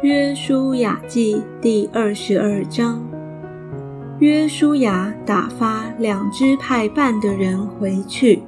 [0.00, 3.02] 约书亚记第二十二章，
[4.20, 8.40] 约书亚打发两支派半的人回去。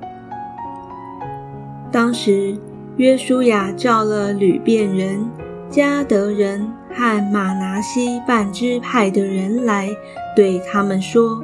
[1.91, 2.57] 当时，
[2.99, 5.29] 约书亚召了吕遍人、
[5.69, 9.91] 迦得人和马拿西半支派的人来，
[10.37, 11.43] 对他们说：“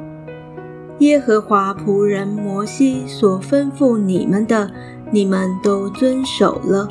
[0.99, 4.71] 耶和华仆人摩西所吩咐你们的，
[5.11, 6.87] 你们都遵守了；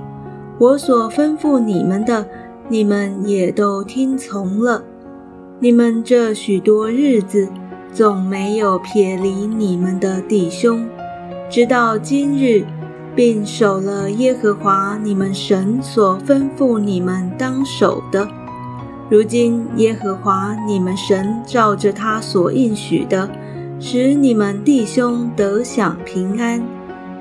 [0.58, 2.28] 我所吩咐你们的。”
[2.68, 4.82] 你们也都听从了。
[5.60, 7.48] 你们这许多日子，
[7.92, 10.86] 总没有撇离你们的弟兄，
[11.48, 12.64] 直到今日，
[13.14, 18.28] 并守了耶和华你们神所吩咐你们当守的。
[19.08, 23.30] 如今耶和华你们神照着他所应许的，
[23.78, 26.60] 使你们弟兄得享平安。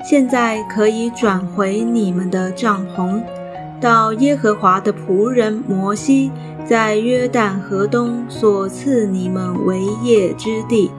[0.04, 3.22] 现在可以转回你们的帐篷。
[3.80, 6.30] 到耶和华的仆人摩西
[6.64, 10.90] 在约旦河东所赐你们为业之地，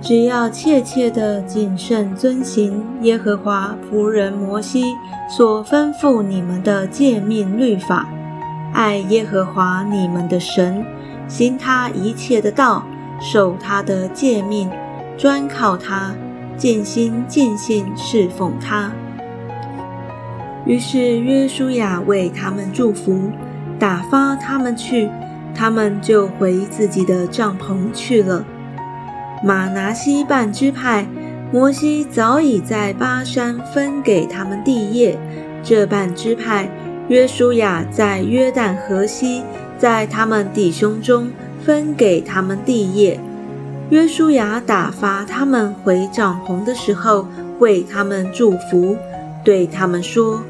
[0.00, 4.96] 只要切切的谨慎遵行耶和华仆人摩西
[5.28, 8.08] 所吩咐你们的诫命律法，
[8.72, 10.84] 爱耶和华你们的神，
[11.28, 12.84] 行他一切的道，
[13.20, 14.68] 守他的诫命，
[15.16, 16.14] 专靠他，
[16.56, 18.90] 尽心尽性侍奉他。
[20.66, 23.30] 于是约书亚为他们祝福，
[23.78, 25.10] 打发他们去，
[25.54, 28.44] 他们就回自己的帐篷去了。
[29.44, 31.06] 马拿西半支派，
[31.52, 35.18] 摩西早已在巴山分给他们地业。
[35.62, 36.68] 这半支派，
[37.08, 39.42] 约书亚在约旦河西，
[39.76, 41.30] 在他们弟兄中
[41.62, 43.20] 分给他们地业。
[43.90, 48.96] 约书亚打发他们回帐篷的时候，为他们祝福，
[49.44, 50.42] 对他们说。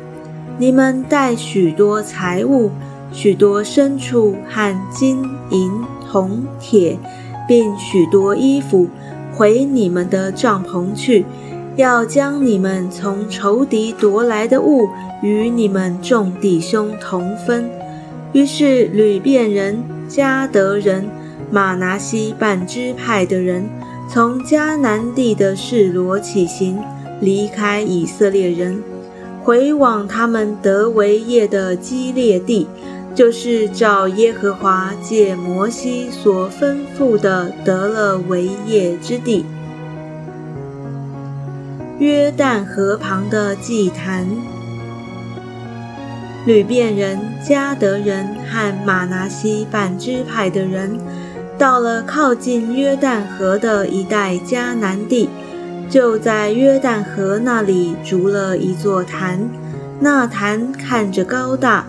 [0.56, 2.70] 你们带许多财物、
[3.12, 5.18] 许多牲畜和金
[5.50, 5.70] 银
[6.08, 6.96] 铜铁，
[7.48, 8.88] 并许多衣服，
[9.34, 11.26] 回你们的帐篷去，
[11.74, 14.88] 要将你们从仇敌夺来的物
[15.22, 17.68] 与你们众弟兄同分。
[18.32, 21.08] 于是吕遍人、迦得人、
[21.50, 23.68] 马拿西半支派的人，
[24.08, 26.78] 从迦南地的示罗起行，
[27.20, 28.80] 离开以色列人。
[29.44, 32.66] 回往他们得为业的基列地，
[33.14, 39.44] 就是照耶和华借摩西所吩咐的得了为业之地。
[41.98, 44.26] 约旦河旁的祭坛，
[46.46, 50.98] 吕遍人、迦得人和马拿西半支派的人，
[51.58, 55.28] 到了靠近约旦河的一带迦南地。
[55.94, 59.48] 就在约旦河那里筑了一座坛，
[60.00, 61.86] 那坛看着高大。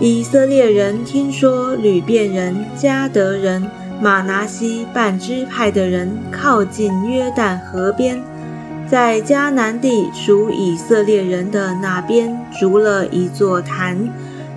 [0.00, 3.70] 以色列人听说吕遍人、迦得人、
[4.00, 8.22] 马拿西半支派的人靠近约旦河边，
[8.90, 14.08] 在迦南地属以色列人的那边筑了一座坛。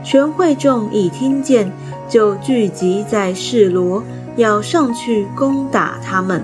[0.05, 1.69] 全会众一听见，
[2.07, 4.01] 就聚集在示罗，
[4.37, 6.41] 要上去攻打他们。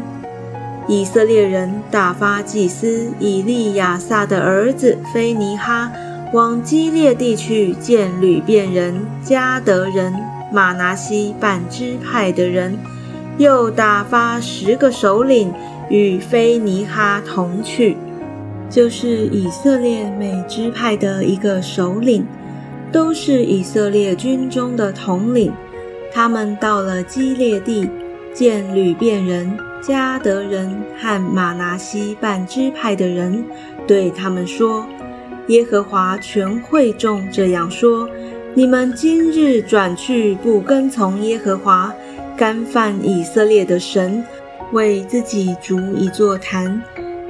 [0.88, 5.92] 以色列人打发祭司以利亚撒的儿子菲尼哈
[6.34, 10.14] 往基列地去见吕遍人、迦得人、
[10.52, 12.78] 马拿西半支派的人，
[13.38, 15.53] 又打发十个首领
[15.90, 17.96] 与菲尼哈同去，
[18.69, 22.25] 就是以色列每支派的一个首领，
[22.92, 25.53] 都是以色列军中的统领。
[26.13, 27.90] 他们到了基列地，
[28.34, 29.58] 见吕遍人。
[29.81, 33.44] 加得人和马拿西半支派的人
[33.88, 34.86] 对他们说
[35.47, 38.08] ：“耶和华全会众这样说：
[38.53, 41.92] 你们今日转去不跟从耶和华，
[42.38, 44.24] 干犯以色列的神，
[44.72, 46.81] 为自己筑一座坛，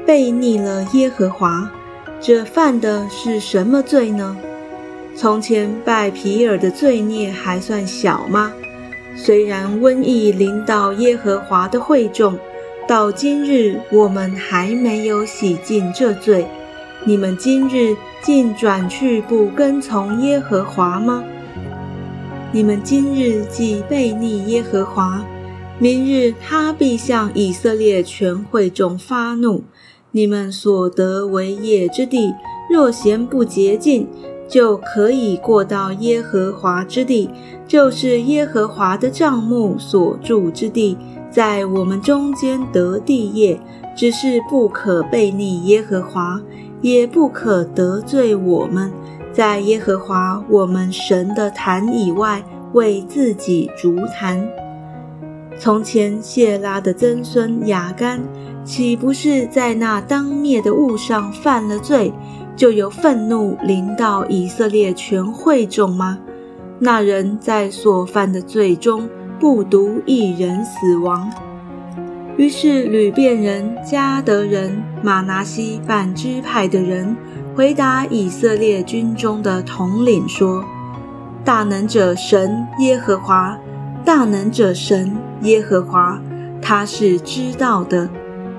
[0.05, 1.71] 背逆了耶和华。
[2.19, 4.37] 这犯的是什么罪呢？
[5.15, 8.51] 从前拜皮尔的罪孽还算小吗？”
[9.23, 12.35] 虽然瘟疫临到耶和华的会众，
[12.87, 16.47] 到今日我们还没有洗净这罪。
[17.05, 21.23] 你们今日竟转去不跟从耶和华吗？
[22.51, 25.23] 你们今日既背逆耶和华，
[25.77, 29.63] 明日他必向以色列全会众发怒。
[30.09, 32.33] 你们所得为业之地，
[32.71, 34.07] 若嫌不洁净，
[34.51, 37.29] 就可以过到耶和华之地，
[37.65, 40.97] 就是耶和华的帐幕所住之地，
[41.31, 43.57] 在我们中间得地业。
[43.93, 46.41] 只是不可背逆耶和华，
[46.81, 48.89] 也不可得罪我们，
[49.33, 54.47] 在耶和华我们神的坛以外为自己筑坛。
[55.59, 58.21] 从前谢拉的曾孙雅干，
[58.63, 62.13] 岂不是在那当灭的物上犯了罪，
[62.61, 66.19] 就有愤怒临到以色列全会众吗？
[66.77, 69.09] 那人在所犯的罪中，
[69.39, 71.27] 不独一人死亡。
[72.37, 77.17] 于是吕遍人、迦得人、马拿西半支派的人
[77.55, 80.63] 回答以色列军中的统领说
[81.43, 83.57] ：“大能者神耶和华，
[84.05, 86.21] 大能者神耶和华，
[86.61, 88.07] 他是知道的。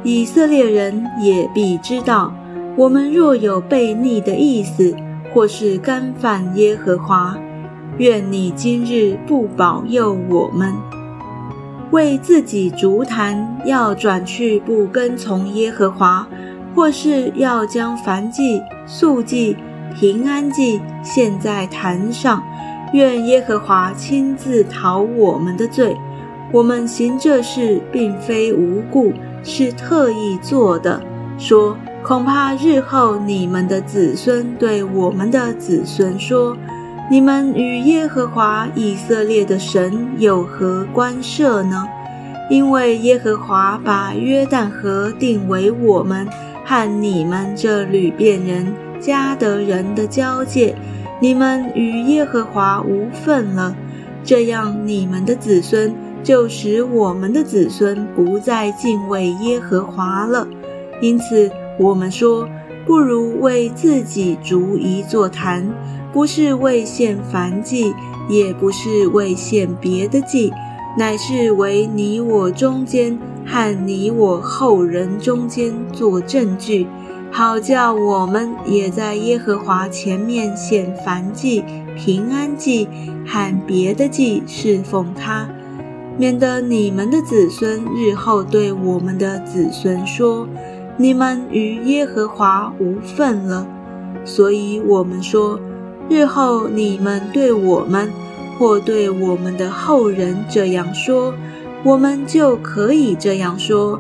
[0.03, 2.35] 以色列人也必知道，
[2.77, 4.95] 我们若有悖逆的意思，
[5.33, 7.37] 或是干犯耶和华。”
[7.99, 10.73] 愿你今日不保佑我们，
[11.91, 16.27] 为自己足坛要转去不跟从耶和华，
[16.75, 19.55] 或是要将燔祭、素祭、
[19.95, 22.43] 平安祭献在坛上。
[22.95, 25.95] 愿耶和华亲自讨我们的罪。
[26.51, 29.13] 我们行这事并非无故，
[29.45, 30.99] 是特意做的。
[31.37, 36.57] 说恐怕日后你们的子孙对我们的子孙说。
[37.11, 41.87] 你们与耶和华以色列的神有何关涉呢？
[42.49, 46.27] 因为耶和华把约旦河定为我们
[46.65, 50.75] 和你们这吕遍人、迦得人的交界，
[51.21, 53.77] 你们与耶和华无份了。
[54.25, 60.47] 这样，你们的子孙就使我们的子孙不再敬畏耶和华了。
[61.03, 62.49] 因此，我们说，
[62.87, 65.67] 不如为自己逐一座坛。
[66.13, 67.95] 不是为献燔祭，
[68.29, 70.53] 也不是为献别的祭，
[70.99, 76.87] 乃是为你我中间和你我后人中间做证据，
[77.31, 81.65] 好叫我们也在耶和华前面献燔祭、
[81.97, 82.87] 平安祭
[83.27, 85.49] 和别的祭侍奉他，
[86.19, 90.47] 免得你们的子孙日后对我们的子孙说：
[91.03, 93.67] 你们与耶和华无份了。
[94.25, 95.59] 所以我们说。
[96.09, 98.11] 日后你们对我们，
[98.59, 101.33] 或对我们的后人这样说，
[101.83, 103.99] 我们就可以这样说：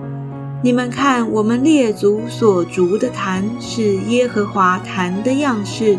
[0.63, 5.97] 你们看，我们列祖所逐的坛是耶和华坛的样式。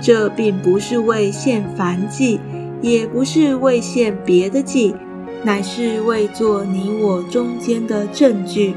[0.00, 2.38] 这并不是为献燔祭，
[2.80, 4.94] 也不是为献别的祭，
[5.42, 8.74] 乃是为做你我中间的证据。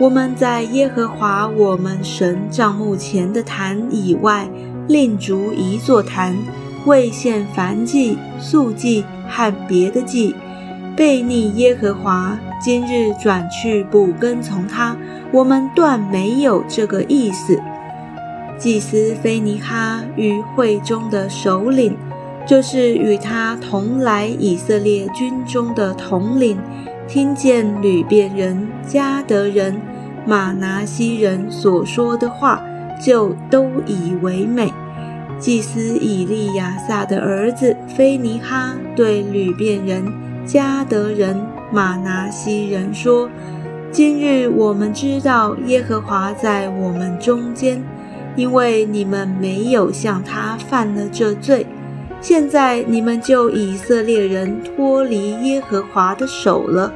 [0.00, 4.48] 我们在耶和华我们神帐幕前的坛以外。
[4.86, 6.36] 另筑一座坛，
[6.84, 10.34] 为献燔祭、素祭和别的祭，
[10.94, 12.38] 背逆耶和华。
[12.60, 14.94] 今日转去不跟从他，
[15.32, 17.58] 我们断没有这个意思。
[18.58, 21.96] 祭司菲尼哈与会中的首领，
[22.46, 26.58] 就是与他同来以色列军中的统领，
[27.06, 29.80] 听见吕遍人、迦得人、
[30.26, 32.62] 马拿西人所说的话。
[33.04, 34.72] 就都以为美。
[35.38, 40.04] 祭司以利亚撒的儿子菲尼哈对吕遍人、
[40.46, 43.28] 迦得人、马拿西人说
[43.90, 47.82] ：“今日我们知道耶和华在我们中间，
[48.36, 51.66] 因为你们没有向他犯了这罪。
[52.24, 56.90] 现在你们就以色列人脱离耶和华的手了。”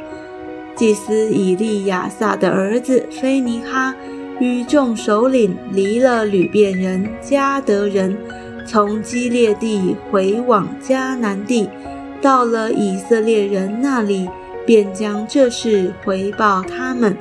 [0.75, 3.95] 祭司以利亚撒的儿子菲尼哈。
[4.41, 8.17] 与众首领离了吕遍人、迦得人，
[8.65, 11.69] 从基列地回往迦南地，
[12.23, 14.31] 到了以色列人那里，
[14.65, 17.17] 便将这事回报他们。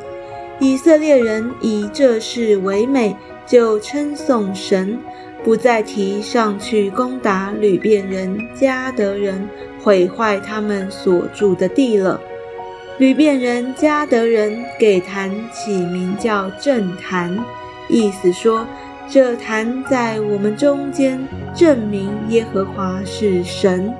[0.59, 3.15] 以色列人以这事为美，
[3.47, 4.99] 就称颂神，
[5.47, 9.47] 不再提上去攻打吕遍人、迦得人，
[9.81, 12.19] 毁坏他们所住的地了。
[12.97, 17.33] 吕遍人、迦得人给坛起名叫正坛，
[17.87, 18.67] 意思说
[19.07, 21.25] 这坛在我们中间，
[21.55, 23.93] 证明耶和华是神。